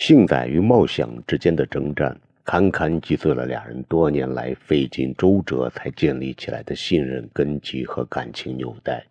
[0.00, 9.04] 幸仔与茂想之间的征战，堪堪击碎了俩人多年来费尽周折才建立起来的信任根基和感情纽带。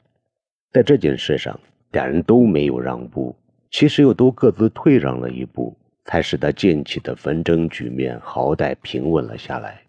[0.74, 1.58] 在这件事上，
[1.92, 3.36] 俩人都没有让步，
[3.70, 9.80] 其实又都各自退让了一步，才使得溅起的纷争局面好歹平稳了下来。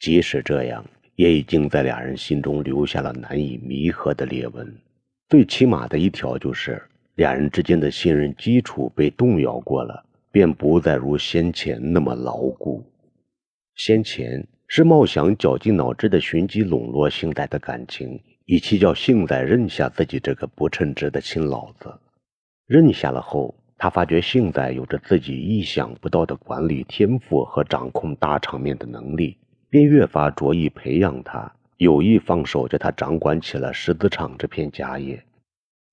[0.00, 0.84] 即使这样，
[1.14, 4.74] 也已经在俩人心中留下了难以弥合的裂纹。
[5.28, 6.82] 最起码的一条就是，
[7.14, 10.04] 俩人之间的信任基础被动摇过了。
[10.30, 12.84] 便不再如先前那么牢固。
[13.74, 21.98] 先前是茂祥绞尽脑汁的寻机笼络幸仔的感情，以期叫幸仔认下自己这个不称职的亲老子。
[22.66, 29.38] 认下了后，他发觉幸仔有着自己意想不到的管理天赋和掌控大场面的能力，
[29.70, 35.22] 便越发着意培养他，有意放手叫他掌管起了石子厂这片家业。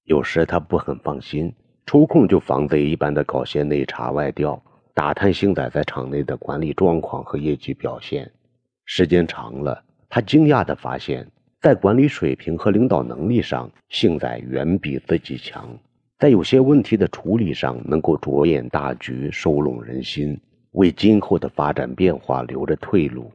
[0.03, 1.53] 有时他不很放心。
[1.87, 4.59] 抽空就防贼一般的搞些内查外调，
[4.95, 8.31] 打探星仔在厂内的管理状况和业绩表现。
[8.85, 11.27] 时间长了，他惊讶地发现，
[11.61, 15.77] 在管理水平和领导能力上，星仔远比自己强。
[16.17, 20.39] 在有些问题的处理上，能够着眼大局，收拢人心，
[20.71, 23.31] 为今后的发展变化留着退路。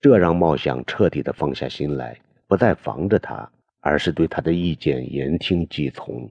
[0.00, 2.18] 这让茂祥彻底地放下心来，
[2.48, 6.26] 不再防着他，而是对他的意见言听计从。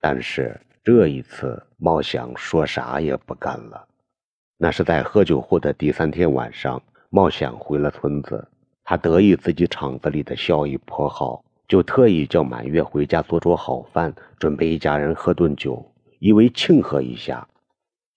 [0.00, 0.56] 但是。
[0.84, 3.86] 这一次，茂祥说啥也不干了。
[4.58, 8.46] 那是在喝酒后的第三天晚上，茂祥回了村子。
[8.84, 17.48] 他得意自己厂子里的效益颇好，就特意叫满月回家做桌好饭，准备一家人喝顿酒，以为庆贺一下。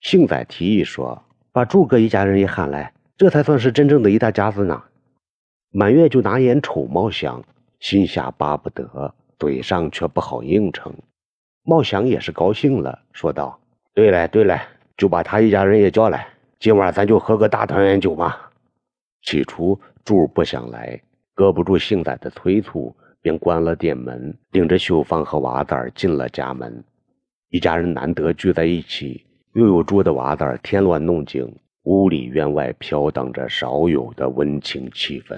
[0.01, 4.83] 幸仔提议说：“把柱哥一家人也喊来，这才算是真正的一大家子呢。”
[5.71, 7.41] 满月就拿眼瞅茂祥，
[7.79, 10.93] 心下巴不得，嘴上却不好应承。
[11.69, 13.59] 茂祥也是高兴了，说道
[13.93, 14.57] ：“对了对了，
[14.95, 16.25] 就把他一家人也叫来，
[16.59, 18.33] 今晚咱就喝个大团圆酒嘛。”
[19.21, 20.97] 起初柱不想来，
[21.35, 26.81] 搁不住幸仔的催促，便关了店门，领着秀芳和娃子儿进了家门。
[27.49, 31.53] 一家人难得聚在一起，又有住的娃子儿添乱弄景，
[31.83, 35.37] 屋里院外飘荡着少有的温情气氛。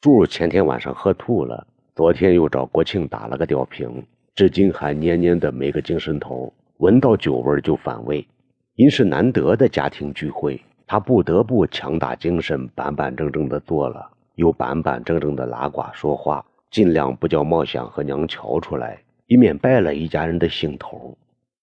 [0.00, 1.66] 柱前天晚上喝吐了，
[1.96, 4.06] 昨天又找国庆打了个吊瓶。
[4.34, 8.26] 至今还蔫蔫的没个精神头，闻到酒味就反胃。
[8.74, 21.16] 因是难得的家庭聚会，他不得不强打精神，板板正正的坐了，又板板正正的拉呱说话，尽量不叫茂祥和娘瞧出来，以免败了一家人的兴头。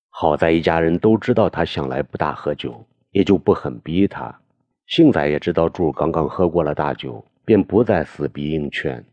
[0.09, 4.33] 好在一家人都知道他向来不大喝酒，也就不很逼他。
[4.88, 9.03] 幸仔也知道柱刚刚喝过了大酒，便不再死逼硬劝。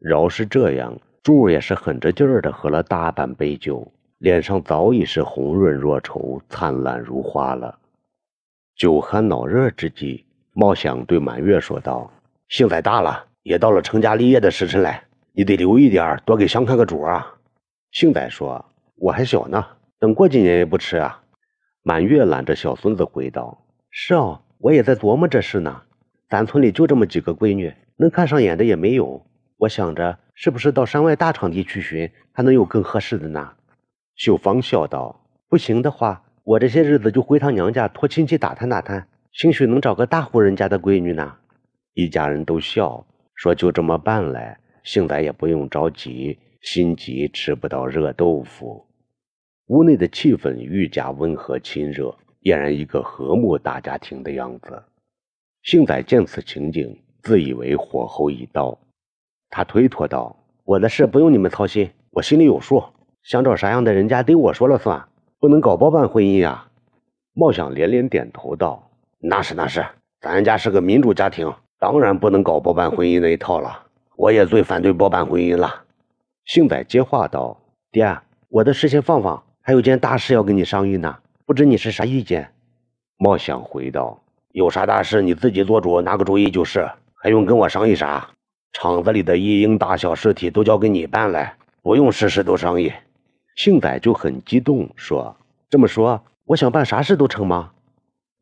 [0.00, 0.98] 饶是这样。
[1.24, 7.78] 柱也是狠着劲儿的喝了大半杯酒，脸上早已是红润若愁、灿烂如花了。
[8.76, 12.12] 酒酣脑热之际，茂祥对满月说道
[12.50, 14.94] ：“兴仔大了，也到了成家立业的时辰了，
[15.32, 17.36] 你得留一点，多给香看个主啊。”
[17.90, 18.62] 兴仔说
[18.96, 19.64] ：“我还小呢，
[19.98, 21.22] 等过几年也不迟啊。”
[21.82, 25.80] 满月揽着小孙子回道：“是啊，我也在琢磨这事呢。
[26.28, 29.24] 咱村里就这么几个闺女，能看上眼的也没有。
[29.58, 33.52] 我想着。”是不是到山外大场地去寻，还能有更合适的呢？
[34.16, 41.36] 秀芳笑道：“不行的话，我这些日子就回趟娘家，托亲戚打探打探，兴许能找个大户人家的闺女呢。”
[41.94, 43.06] 一家人都笑
[43.36, 48.84] 说：“就这么办来，幸仔也不用着急，心急吃不到热豆腐。”
[49.70, 52.12] 屋内的气氛愈加温和亲热，
[52.42, 54.82] 俨然一个和睦大家庭的样子。
[55.62, 58.76] 幸仔见此情景，自以为火候已到。
[59.56, 60.34] 他推脱道
[60.66, 62.82] ：“我的事不用你们操心，我心里有数。
[63.22, 65.06] 想找啥样的人家得我说了算，
[65.38, 66.66] 不能搞包办婚姻呀。”
[67.34, 68.90] 茂祥连连点头道
[69.22, 69.86] ：“那是那是，
[70.20, 73.78] 咱家是个民主家庭，当然不能搞包办婚姻那一套了。
[74.16, 75.84] 我也最反对包办婚姻了。”
[76.46, 77.56] 幸仔接话道
[77.92, 81.16] ：“爹，我的事先放放，还有件大事要跟你商议呢，
[81.46, 82.50] 不知你是啥意见？”
[83.18, 84.20] 茂祥回道
[84.50, 88.28] ：“有啥大事你自己做主，拿个主意就是，还用跟我商议啥？”
[88.74, 92.92] 厂子里的一应大小事体都交给你办来，不用事事都商议。
[93.54, 95.34] 幸仔就很激动，说
[95.70, 97.70] ：“这么说，我想办啥事都成吗？”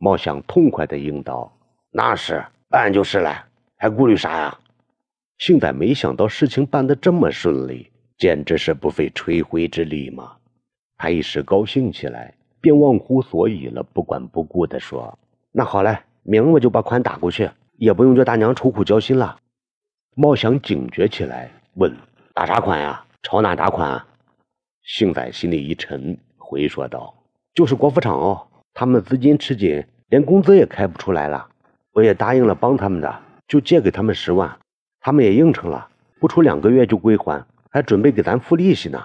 [0.00, 1.52] 茂祥痛快的应道
[1.93, 3.44] ：“那是办就是了，
[3.76, 4.58] 还顾虑啥呀？”
[5.37, 10.32] 幸仔没想到事情办得这么顺利，简直是不费吹灰之力嘛。
[10.96, 15.17] 他一时高兴起来，便忘乎所以了，不管不顾的说
[15.52, 19.37] ：“那好嘞，明儿我就把款打过去，也不用叫大娘愁苦焦心了。”
[20.14, 21.91] 茂祥警觉起来，问
[22.35, 23.03] ：“打啥款呀？
[23.23, 24.05] 朝哪打款？”
[24.85, 27.14] 幸仔心里一沉，回说道
[27.55, 31.49] ：“就是国服厂哦，他们资金吃紧，连工资也开不出来了。
[31.93, 34.55] 我也答应了帮他们的，就借给他们十万，
[35.00, 35.88] 他们也应承了，
[36.20, 39.03] 不出两个月就归还，还准备给咱付利息呢。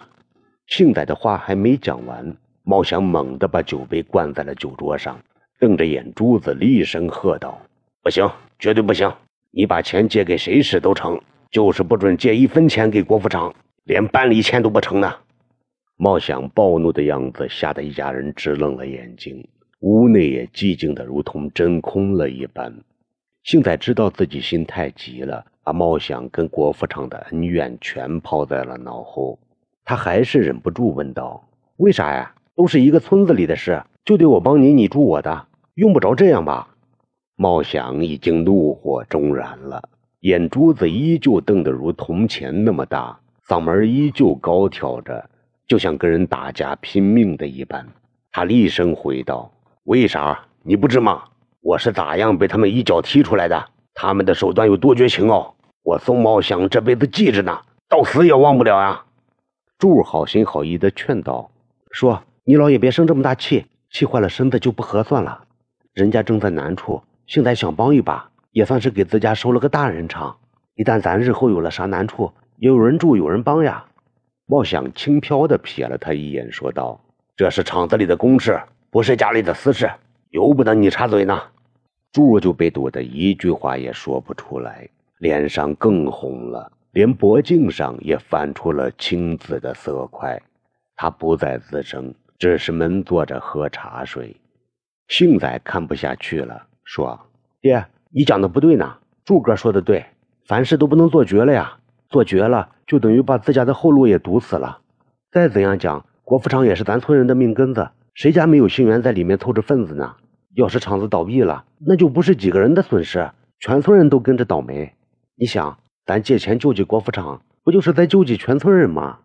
[0.66, 5.18] 幸仔的话还没讲完，茂祥猛地把酒杯灌在了酒桌上，
[5.58, 7.58] 瞪着眼珠子厉声喝道
[8.04, 9.10] ：“不行，绝对不行！
[9.58, 11.20] 你把钱借给谁使都成，
[11.50, 13.52] 就是不准借一分钱给郭富昌，
[13.86, 15.12] 连半厘钱都不成呢！”
[15.98, 19.48] 茂祥暴怒的样子吓得一家人直愣了眼睛，
[19.80, 22.72] 屋内也寂静的如同真空了一般。
[23.46, 29.40] 幸仔知道自己心太急了，把茂祥跟郭富昌的恩怨全抛在了脑后。
[29.84, 32.32] 他还是忍不住问道：“为啥呀？
[32.56, 36.76] 都是一个村子里的事，就得我帮你，你助我的，用不着这样吧？”
[37.40, 39.90] 茂祥已经怒火中燃了，
[40.22, 45.30] 眼珠子依旧瞪得如铜钱那么大，嗓门依旧高挑着，
[45.68, 47.88] 就像跟人打架拼命的一般。
[48.32, 49.52] 他厉声回道
[49.86, 50.46] ：“为啥？
[50.64, 51.26] 你不知吗？
[51.62, 53.68] 我是咋样被他们一脚踢出来的？
[53.94, 55.54] 他们的手段有多绝情哦！
[55.84, 59.06] 我宋茂祥这辈子记着呢，到死也忘不了呀！”
[59.78, 61.52] 柱好心好意的劝道
[61.94, 65.44] ：“说你老爷别生这么大气，气坏了身子就不合算了。
[65.94, 70.36] 人家正在难处，现在想帮一把，也算是给自家收了个大人场。
[70.76, 73.86] 一旦咱日后有了啥难处，也有人助有人帮呀。”
[74.48, 77.00] 茂想轻飘的瞥了他一眼，说道
[77.36, 78.58] ：“这是厂子里的公事，
[78.90, 79.92] 不是家里的私事，
[80.30, 81.40] 由不得你插嘴呢。”
[82.14, 84.88] 柱就被堵得一句话也说不出来，
[85.18, 86.72] 脸上更红了。
[86.92, 90.42] 连脖颈上也泛出了青紫的色块，
[90.96, 94.36] 他不再吱声，只是闷坐着喝茶水。
[95.10, 97.20] 幸仔看不下去了，说
[97.60, 98.96] ：“爹，你讲的不对呢。
[99.26, 100.06] 柱哥说的对，
[100.46, 104.80] 凡事都不能做绝了呀，做绝了就等于把自家的后路也堵死了。
[105.30, 110.16] 再怎样讲，国服厂也是咱村人的命根子，谁家没有心源在里面凑着份子呢？
[110.56, 113.30] 要是厂子倒闭了，那就不是几个人的损失，
[113.60, 114.94] 全村人都跟着倒霉。
[115.36, 119.20] 你想？”咱借钱救济国服厂，不就是在救济全村人吗？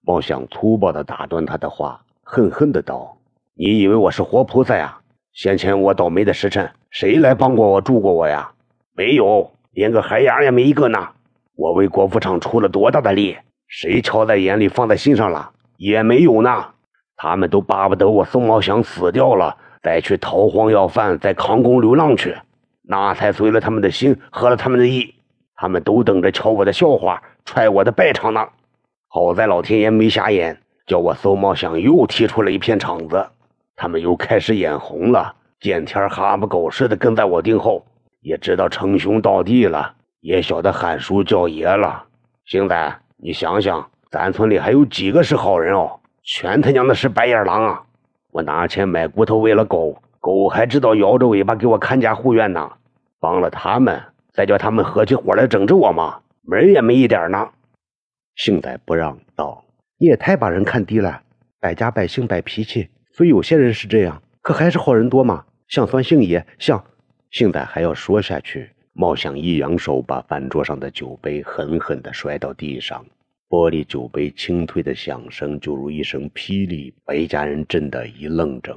[0.00, 3.18] 茂想粗暴地打断他的话，恨恨的道
[3.54, 5.02] ：“你以为我是活菩萨呀？
[5.34, 8.52] 先前我倒霉的时辰，谁来帮过我、助过我呀？
[8.94, 11.08] 没有，连个海牙也没一个呢。
[11.56, 13.36] 我为郭富厂出了多大的力，
[13.66, 15.50] 谁瞧在眼里、放在心上了？
[15.76, 16.66] 也没有呢。
[17.16, 22.36] 他们都巴不得我宋茂祥死掉了，再去逃荒要饭，在扛工流浪去，
[22.82, 25.14] 那才随了他们的心，合了他们的意。”
[25.56, 28.46] 他们都等着瞧我的笑话，踹我的败场呢。
[29.08, 33.26] 好在老天爷没瞎眼，叫我宋茂祥又踢出了一片场子。
[33.76, 37.84] 他们又开始眼红了，见天哈巴狗似的跟在我腚后，
[38.20, 42.04] 也知道称兄道弟了，也晓得喊叔叫爷了。
[42.44, 46.00] 星仔，你想想，咱村里还有几个是好人哦？
[46.22, 47.82] 全他娘的是白眼狼啊！
[48.30, 52.72] 我拿钱买骨头喂了狗，狗还知道摇着尾巴给我看家护院呢。
[53.20, 54.00] 帮了他们。
[54.32, 56.18] 再叫他们合起伙来整治我吗？
[56.42, 57.50] 门也没一点呢。
[58.34, 59.62] 幸仔不让道
[59.96, 61.22] ：“你也太把人看低了，
[61.60, 65.44] 百家百姓摆脾气，所以有些人是这样，可还是好人多嘛。
[65.68, 66.84] 像酸杏爷，像……”
[67.30, 73.06] 杏仔还要说下去，茂祥一扬手，把饭桌上的酒杯狠狠地摔到地上，
[73.48, 78.76] 玻璃酒杯清脆的响声就如一声霹雳，把一家人震得一愣怔。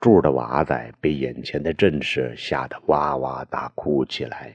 [0.00, 4.52] 柱的娃仔被眼前的阵势吓得哇哇大哭起来。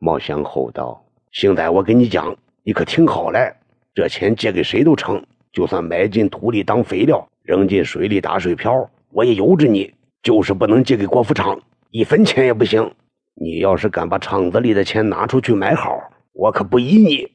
[0.00, 3.56] 茂祥吼道：“杏仔，我跟你讲，你可听好了，
[3.94, 9.92] 这钱借给谁都成，就算埋进土里当肥料，扔进水里打水漂，我也由着你。
[10.22, 11.58] 就是不能借给郭富厂，
[11.90, 12.92] 一分钱也不行。
[13.34, 15.96] 你要是敢把厂子里的钱拿出去买好，
[16.32, 17.26] 我可不依你。”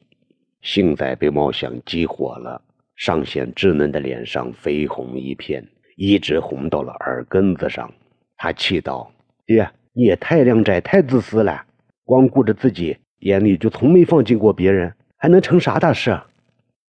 [0.60, 2.60] 幸仔被茂祥激火了，
[2.94, 5.66] 尚显稚嫩的脸上绯红一片，
[5.96, 7.90] 一直红到了耳根子上。
[8.36, 9.10] 他气道
[9.46, 11.64] ：“爹，你也太靓仔，太自私了。”
[12.04, 16.20] 光顾着自己，眼里就从没放进过别人，还能成啥大事？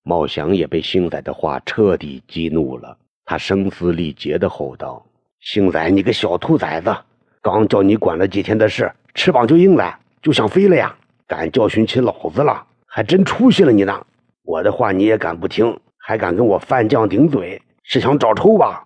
[0.03, 5.05] 茂祥也被星仔的话彻底激怒了，他声嘶力竭的吼道
[5.39, 6.95] ：“星仔，你个小兔崽子，
[7.41, 10.95] 刚叫你管了几天的事，翅膀就硬了，就想飞了呀？
[11.25, 14.05] 敢教训起老子了，还真出息了你呢！
[14.43, 18.85] 我的话你也敢不听，还敢跟我范将顶嘴，是想找抽吧？”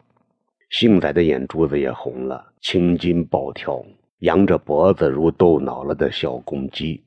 [0.70, 3.84] 星仔的眼珠子也红了，青筋暴跳。
[4.20, 7.04] 扬着脖子如斗恼了的小公鸡，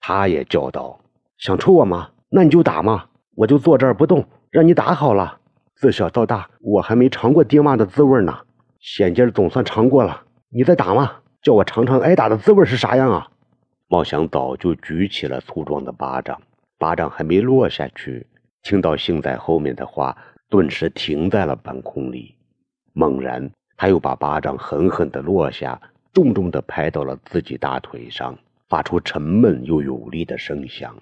[0.00, 0.98] 他也叫道
[1.36, 2.08] ：“想抽我吗？
[2.30, 3.04] 那你就打嘛！
[3.36, 5.38] 我就坐这儿不动，让你打好了。
[5.76, 8.34] 自小到大，我还没尝过爹妈的滋味呢，
[8.80, 10.22] 现今总算尝过了。
[10.48, 11.12] 你再打嘛，
[11.42, 13.28] 叫我尝尝挨打的滋味是啥样啊！”
[13.88, 16.40] 茂祥早就举起了粗壮的巴掌，
[16.78, 18.26] 巴掌还没落下去，
[18.62, 20.16] 听到幸仔后面的话，
[20.48, 22.34] 顿时停在了半空里。
[22.94, 25.78] 猛然，他又把巴掌狠狠地落下，
[26.14, 28.34] 重重地拍到了自己大腿上，
[28.70, 30.96] 发出沉闷又有力的声响。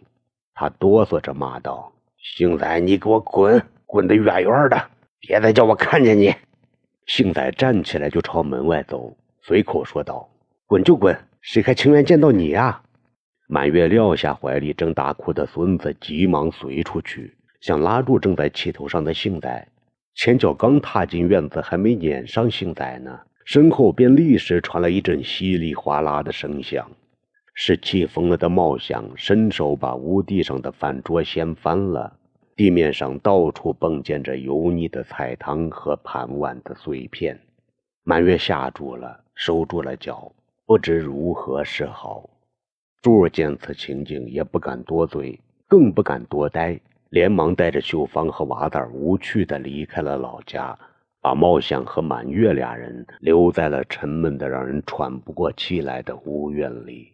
[0.55, 1.93] 他哆嗦着骂道
[2.25, 4.91] ：“星仔，你给我滚，滚得远远的，
[5.21, 6.35] 别再叫我看见你！”
[7.05, 10.27] 星仔站起来就朝门外走，随口说道
[10.67, 12.81] ：“滚就滚，谁还情愿见到你呀？”
[13.47, 19.69] 满月撂下怀里正大哭的孙子，急忙随出去，想拉住正在气头上的星仔。
[20.15, 26.91] 前脚刚踏进院子，还没撵上星仔呢，身后便立时传来一阵稀里哗啦的声响，
[27.55, 32.13] 是气疯了的茂祥伸手把屋地上的饭桌掀翻了，
[32.57, 37.39] 地面上到处迸溅着油腻的菜汤和盘碗的碎片。
[38.03, 40.31] 满月吓住了，收住了脚，
[40.67, 42.29] 不知如何是好。
[43.01, 46.79] 柱儿见此情景，也不敢多嘴，更不敢多待，
[47.11, 50.77] 连忙带着秀芳和娃子无趣地离开了老家，
[51.21, 57.14] 把茂祥和满月俩人留在了沉闷的让人喘不过气来的屋院里。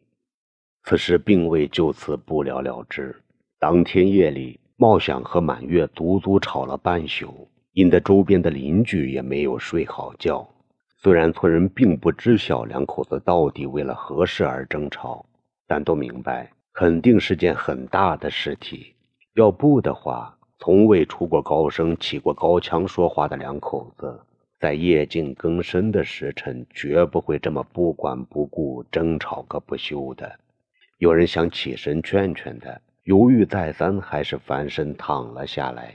[0.84, 3.14] 此事并未就此不了了之。
[3.58, 10.48] 当天夜里，茂想和满月足足吵了半宿，引得周边的邻居也没有睡好觉。
[10.96, 15.24] 虽然村人并不知晓两口子到底为了何事而争吵。
[15.66, 18.92] 但都明白，肯定是件很大的事体。
[19.36, 24.18] 要不的话，从未出过高声、起过高腔说话的两口子，
[24.58, 30.40] 在夜静更深的时辰，绝不会这么不管不顾、争吵个不休的。
[31.00, 35.94] 有人想起身劝劝他，犹豫再三，还是翻身躺了下来。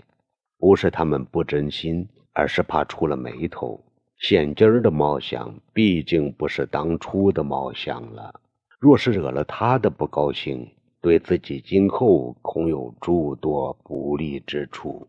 [0.57, 3.79] 不是他们不真心，而是怕出了眉头。
[4.17, 8.33] 现今儿的猫想，毕竟不是当初的猫想了。
[8.79, 10.67] 若是惹了他的不高兴，
[11.01, 15.07] 对自己今后恐有诸多不利之处。